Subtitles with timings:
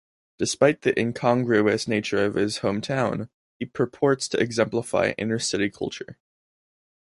[0.39, 6.17] Despite the incongruous nature of his hometown, he purports to exemplify inner city culture.